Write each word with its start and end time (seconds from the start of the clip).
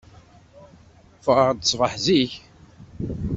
Ffɣeɣ-d 1.25 1.61
ṣṣbeḥ 1.69 1.93
zik. 2.05 2.31